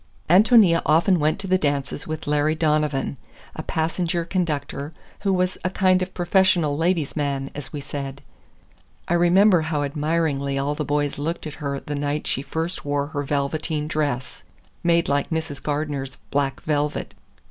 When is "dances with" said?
1.59-2.25